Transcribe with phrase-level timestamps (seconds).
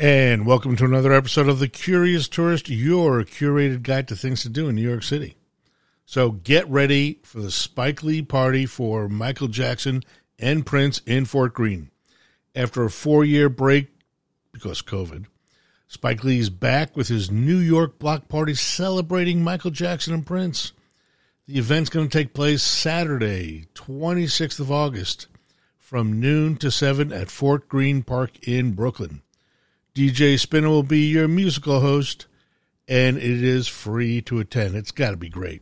[0.00, 4.48] And welcome to another episode of The Curious Tourist, your curated guide to things to
[4.48, 5.34] do in New York City.
[6.06, 10.04] So get ready for the Spike Lee party for Michael Jackson
[10.38, 11.90] and Prince in Fort Greene.
[12.54, 13.88] After a four year break
[14.52, 15.26] because COVID,
[15.88, 20.70] Spike Lee's back with his New York block party celebrating Michael Jackson and Prince.
[21.48, 25.26] The event's going to take place Saturday, 26th of August,
[25.76, 29.22] from noon to 7 at Fort Greene Park in Brooklyn.
[29.98, 32.26] DJ Spinna will be your musical host,
[32.86, 34.76] and it is free to attend.
[34.76, 35.60] It's got to be great.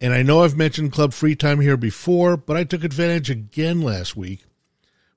[0.00, 3.82] And I know I've mentioned Club Free Time here before, but I took advantage again
[3.82, 4.46] last week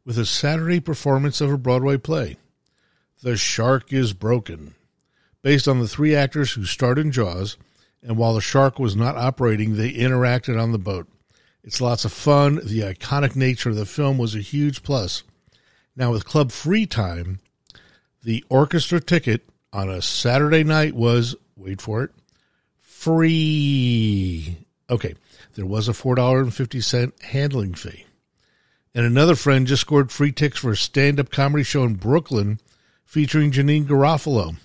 [0.04, 2.36] with a Saturday performance of a Broadway play,
[3.24, 4.76] The Shark is Broken,
[5.42, 7.56] based on the three actors who starred in Jaws,
[8.04, 11.08] and while the shark was not operating, they interacted on the boat.
[11.64, 12.56] It's lots of fun.
[12.56, 15.24] The iconic nature of the film was a huge plus.
[15.96, 17.40] Now, with Club Free Time,
[18.26, 22.10] the orchestra ticket on a Saturday night was, wait for it,
[22.82, 24.58] free.
[24.90, 25.14] Okay,
[25.54, 28.06] there was a $4.50 handling fee.
[28.96, 32.60] And another friend just scored free tickets for a stand up comedy show in Brooklyn
[33.04, 34.58] featuring Janeane Garofalo.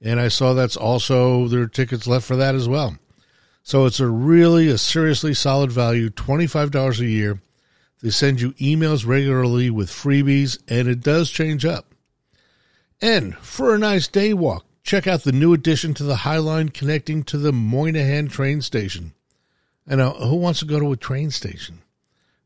[0.00, 2.96] And I saw that's also there are tickets left for that as well.
[3.62, 7.40] So it's a really a seriously solid value, $25 a year.
[8.00, 11.93] They send you emails regularly with freebies and it does change up.
[13.00, 16.68] And for a nice day walk, check out the new addition to the High Line
[16.68, 19.12] connecting to the Moynihan train station.
[19.86, 21.82] And now, who wants to go to a train station?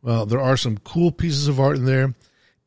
[0.03, 2.15] Well, there are some cool pieces of art in there,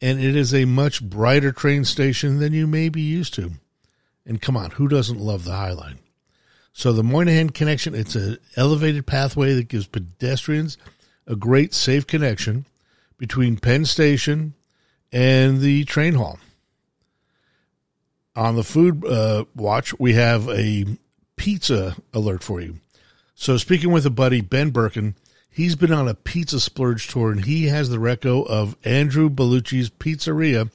[0.02, 3.52] and it is a much brighter train station than you may be used to.
[4.26, 6.00] And come on, who doesn't love the High Line?
[6.74, 10.78] So the Moynihan connection, it's an elevated pathway that gives pedestrians
[11.28, 12.66] a great safe connection
[13.18, 14.54] between Penn Station
[15.12, 16.40] and the train hall
[18.36, 20.86] on the food uh, watch, we have a
[21.36, 22.80] pizza alert for you.
[23.36, 25.16] So, speaking with a buddy, Ben Birkin,
[25.50, 29.90] he's been on a pizza splurge tour and he has the reco of Andrew Bellucci's
[29.90, 30.70] Pizzeria.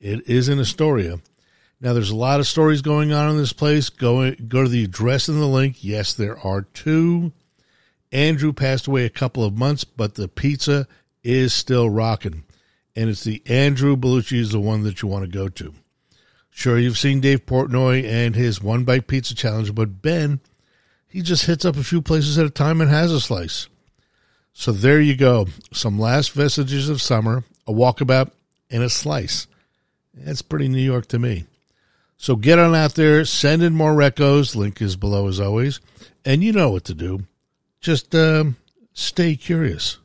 [0.00, 1.20] It is in Astoria.
[1.80, 3.88] Now, there's a lot of stories going on in this place.
[3.88, 5.84] Go, go to the address in the link.
[5.84, 7.32] Yes, there are two.
[8.10, 10.88] Andrew passed away a couple of months, but the pizza
[11.22, 12.44] is still rocking.
[12.96, 15.74] And it's the Andrew Bellucci is the one that you want to go to.
[16.58, 20.40] Sure, you've seen Dave Portnoy and his one bite pizza challenge, but Ben,
[21.06, 23.68] he just hits up a few places at a time and has a slice.
[24.54, 25.46] So there you go.
[25.72, 28.32] Some last vestiges of summer, a walkabout,
[28.72, 29.46] and a slice.
[30.12, 31.44] That's pretty New York to me.
[32.16, 34.56] So get on out there, send in more recos.
[34.56, 35.78] Link is below as always.
[36.24, 37.20] And you know what to do.
[37.80, 38.56] Just um,
[38.94, 39.98] stay curious.